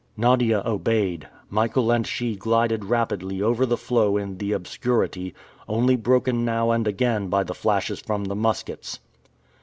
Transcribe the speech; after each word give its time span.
Nadia 0.17 0.63
obeyed. 0.65 1.27
Michael 1.51 1.91
and 1.91 2.07
she 2.07 2.35
glided 2.35 2.85
rapidly 2.85 3.39
over 3.39 3.67
the 3.67 3.77
floe 3.77 4.17
in 4.17 4.39
the 4.39 4.51
obscurity, 4.51 5.35
only 5.67 5.95
broken 5.95 6.43
now 6.43 6.71
and 6.71 6.87
again 6.87 7.27
by 7.27 7.43
the 7.43 7.53
flashes 7.53 7.99
from 8.01 8.23
the 8.25 8.35
muskets. 8.35 8.99